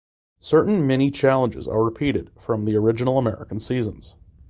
Certain 0.39 0.87
mini 0.87 1.11
challenges 1.11 1.67
are 1.67 1.83
repeated 1.83 2.31
from 2.39 2.65
the 2.65 2.75
original 2.75 3.19
American 3.19 3.59
seasons. 3.59 4.15